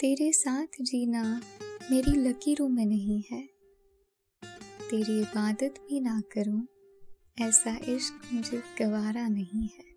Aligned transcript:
तेरे 0.00 0.32
साथ 0.32 0.66
जीना 0.82 1.22
मेरी 1.90 2.12
लकीरों 2.12 2.68
में 2.68 2.86
नहीं 2.86 3.22
है। 3.32 3.40
तेरी 4.90 5.20
इबादत 5.20 5.74
भी 5.88 6.00
ना 6.00 6.20
करूँ, 6.20 6.66
ऐसा 7.40 7.76
इश्क 7.88 8.28
मुझे 8.32 8.62
गवारा 8.80 9.28
नहीं 9.28 9.68
है। 9.68 9.95